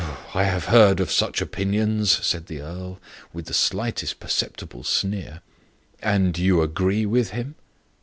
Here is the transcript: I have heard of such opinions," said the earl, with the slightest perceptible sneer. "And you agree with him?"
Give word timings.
I 0.33 0.45
have 0.45 0.65
heard 0.65 0.99
of 0.99 1.11
such 1.11 1.41
opinions," 1.43 2.25
said 2.25 2.47
the 2.47 2.59
earl, 2.59 2.97
with 3.33 3.45
the 3.45 3.53
slightest 3.53 4.19
perceptible 4.19 4.83
sneer. 4.83 5.41
"And 6.01 6.35
you 6.39 6.63
agree 6.63 7.05
with 7.05 7.29
him?" 7.29 7.53